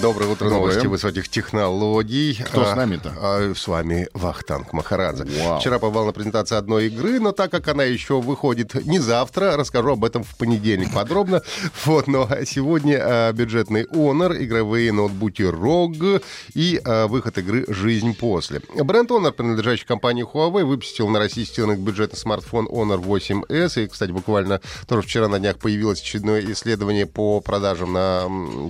[0.00, 0.60] Доброе утро, Доброе.
[0.60, 2.38] новости высоких технологий.
[2.46, 3.14] Кто с А, нами-то?
[3.18, 5.24] а, с вами Вахтанг Махарадзе.
[5.44, 5.58] Вау.
[5.60, 9.92] Вчера побывал на презентации одной игры, но так как она еще выходит не завтра, расскажу
[9.92, 11.42] об этом в понедельник подробно.
[11.84, 16.22] Вот, но сегодня а, бюджетный Honor, игровые ноутбуки ROG
[16.54, 18.60] и а, выход игры «Жизнь после».
[18.74, 23.84] Бренд Honor, принадлежащий компании Huawei, выпустил на российский рынок бюджетный смартфон Honor 8S.
[23.84, 28.22] И, кстати, буквально тоже вчера на днях появилось очередное исследование по продажам на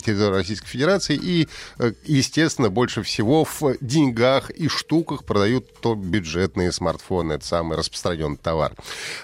[0.05, 1.16] территории Российской Федерации.
[1.16, 1.48] И,
[1.79, 7.34] э, естественно, больше всего в деньгах и штуках продают то бюджетные смартфоны.
[7.34, 8.73] Это самый распространенный товар.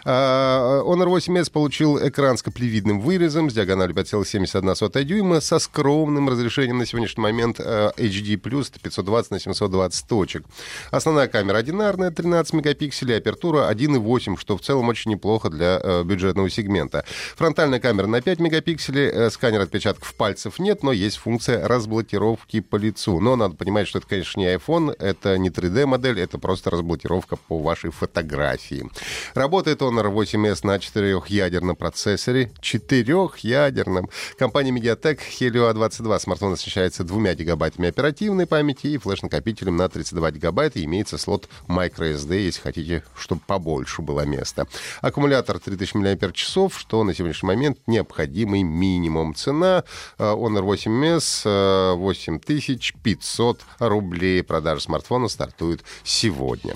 [0.04, 6.78] А, Honor 8S получил экран с каплевидным вырезом с диагональю 5,71 дюйма со скромным разрешением
[6.78, 10.44] на сегодняшний момент э, HD+, это 520 на 720 точек.
[10.90, 16.50] Основная камера одинарная, 13 мегапикселей, апертура 1,8, что в целом очень неплохо для э, бюджетного
[16.50, 17.04] сегмента.
[17.36, 22.76] Фронтальная камера на 5 мегапикселей, э, сканер отпечатков пальцев нет, но есть функция разблокировки по
[22.76, 23.20] лицу.
[23.20, 27.58] Но надо понимать, что это, конечно, не iPhone, это не 3D-модель, это просто разблокировка по
[27.58, 28.88] вашей фотографии.
[29.34, 34.08] Работает Honor 8S на четырехъядерном процессоре, четырехъядерном.
[34.38, 40.82] Компания Mediatek Helio A22 смартфон оснащается двумя гигабайтами оперативной памяти и флеш-накопителем на 32 гигабайта.
[40.84, 44.66] Имеется слот microSD, если хотите, чтобы побольше было места.
[45.00, 46.36] Аккумулятор 3000 мАч,
[46.76, 49.34] что на сегодняшний момент необходимый минимум.
[49.34, 49.84] Цена
[50.18, 51.61] э, Honor 8S э,
[51.96, 54.42] 8500 рублей.
[54.42, 56.74] Продажа смартфона стартует сегодня.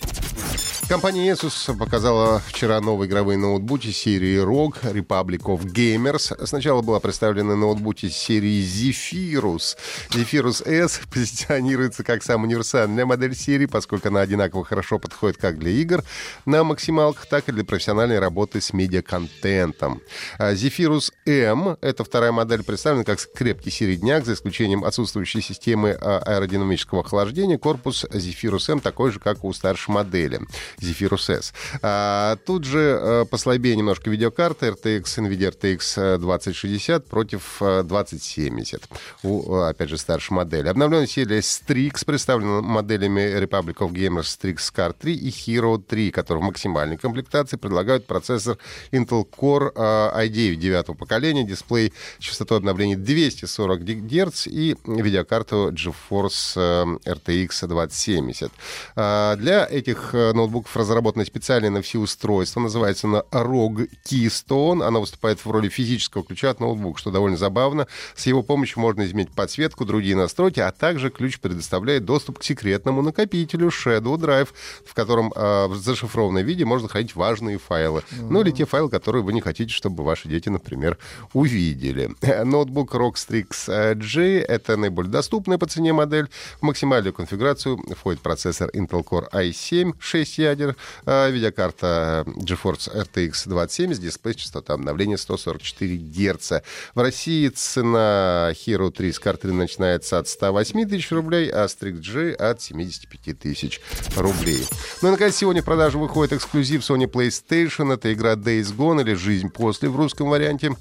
[0.88, 6.46] Компания Asus показала вчера новые игровые ноутбуки серии ROG Republic of Gamers.
[6.46, 9.76] Сначала была представлена ноутбуки серии Zephyrus.
[10.10, 15.72] Zephyrus S позиционируется как самая универсальная модель серии, поскольку она одинаково хорошо подходит как для
[15.72, 16.04] игр
[16.44, 20.00] на максималках, так и для профессиональной работы с медиаконтентом.
[20.38, 26.18] А Zephyrus M— это вторая модель, представлена как крепкий середняк, за исключением отсутствующей системы а,
[26.18, 27.58] аэродинамического охлаждения.
[27.58, 30.40] Корпус Zephyrus M такой же, как у старшей модели.
[30.80, 31.52] Zephyrus S.
[31.82, 38.88] А, тут же а, послабее немножко видеокарта RTX NVIDIA RTX 2060 против а, 2070.
[39.22, 40.68] У, а, опять же, старшей модели.
[40.68, 46.42] Обновленная серия Strix представлена моделями Republic of Gamers Strix Car 3 и Hero 3, которые
[46.42, 48.58] в максимальной комплектации предлагают процессор
[48.92, 57.10] Intel Core а, i9 девятого поколения, дисплей частотой обновления 240 Гц и видеокарту GeForce э,
[57.10, 58.52] RTX 2070.
[58.96, 60.32] А, Для этих э,
[60.66, 64.84] ноутбуков разработана специальная на все устройства, называется она ROG Keystone.
[64.84, 67.86] Она выступает в роли физического ключа от ноутбука, что довольно забавно.
[68.14, 73.02] С его помощью можно изменить подсветку, другие настройки, а также ключ предоставляет доступ к секретному
[73.02, 74.48] накопителю Shadow Drive,
[74.84, 78.02] в котором э, в зашифрованном виде можно хранить важные файлы.
[78.18, 80.98] Ну или те файлы, которые вы не хотите, чтобы ваши дети, например,
[81.32, 82.10] увидели.
[82.44, 86.28] Ноутбук ROG Strix G— это наиболее доступная по цене модель.
[86.60, 90.55] В максимальную конфигурацию входит процессор Intel Core i7, 6 ядер,
[91.04, 96.52] а, видеокарта GeForce RTX 2070, дисплей с частотой обновления 144 Гц.
[96.94, 102.32] В России цена Hero 3 с карты начинается от 108 тысяч рублей, а Strix G
[102.32, 103.80] от 75 тысяч
[104.16, 104.64] рублей.
[105.02, 107.92] Ну и, наконец, сегодня в продажу выходит эксклюзив Sony PlayStation.
[107.92, 110.76] Это игра Days Gone или «Жизнь после» в русском варианте.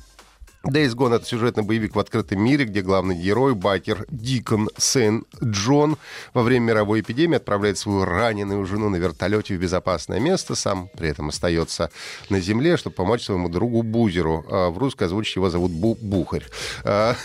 [0.67, 5.97] Days Gone— это сюжетный боевик в открытом мире, где главный герой, байкер Дикон Сен-Джон,
[6.33, 11.09] во время мировой эпидемии отправляет свою раненую жену на вертолете в безопасное место, сам при
[11.09, 11.91] этом остается
[12.29, 14.43] на земле, чтобы помочь своему другу Бузеру.
[14.49, 16.45] А В русской озвучке его зовут Бу Бухарь.
[16.83, 17.15] А,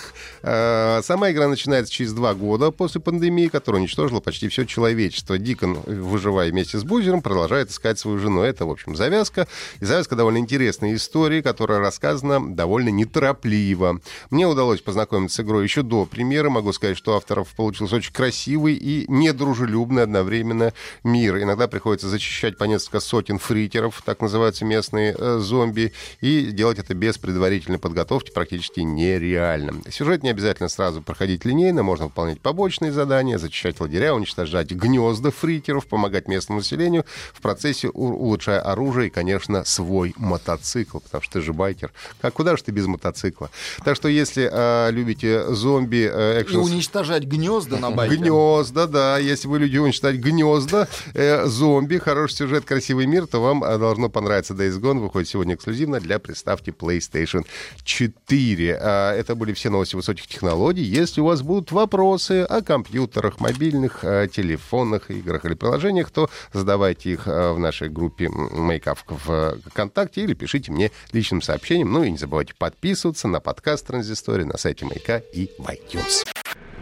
[0.42, 5.38] а, Сама игра начинается через два года после пандемии, которая уничтожила почти все человечество.
[5.38, 8.42] Дикон, выживая вместе с Бузером, продолжает искать свою жену.
[8.42, 9.48] Это, в общем, завязка.
[9.80, 12.90] И завязка довольно интересной истории, которая рассказана довольно
[13.30, 14.00] неторопливо.
[14.30, 16.50] Мне удалось познакомиться с игрой еще до премьеры.
[16.50, 20.72] Могу сказать, что авторов получился очень красивый и недружелюбный одновременно
[21.04, 21.38] мир.
[21.38, 26.94] Иногда приходится зачищать по несколько сотен фритеров, так называются местные э, зомби, и делать это
[26.94, 29.82] без предварительной подготовки практически нереально.
[29.90, 35.86] Сюжет не обязательно сразу проходить линейно, можно выполнять побочные задания, зачищать лагеря, уничтожать гнезда фритеров,
[35.86, 41.52] помогать местному населению, в процессе улучшая оружие и, конечно, свой мотоцикл, потому что ты же
[41.52, 41.92] байкер.
[42.20, 43.19] Как куда же ты без мотоцикла?
[43.20, 43.50] Мотоцикла.
[43.84, 46.08] Так что если э, любите зомби...
[46.12, 48.16] Э, И уничтожать гнезда на байке.
[48.16, 49.18] Гнезда, да.
[49.18, 54.08] Если вы любите уничтожать гнезда, э, зомби, хороший сюжет, красивый мир, то вам э, должно
[54.08, 54.98] понравиться Days Gone.
[54.98, 57.46] Выходит сегодня эксклюзивно для приставки PlayStation
[57.84, 58.78] 4.
[58.80, 60.82] Э, это были все новости высоких технологий.
[60.82, 67.12] Если у вас будут вопросы о компьютерах, мобильных э, телефонах, играх или приложениях, то задавайте
[67.12, 71.92] их э, в нашей группе Мейкап в ВКонтакте или пишите мне личным сообщением.
[71.92, 76.24] Ну и не забывайте подписываться на подкаст Транзистории на сайте Маяка и в iTunes.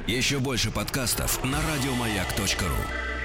[0.07, 3.18] Еще больше подкастов на радиомаяк.ру.